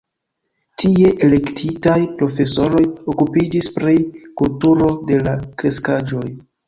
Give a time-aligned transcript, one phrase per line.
[0.83, 2.81] Tie elektitaj profesoroj
[3.13, 3.95] okupiĝis pri
[4.43, 6.27] kulturo de la kreskaĵoj.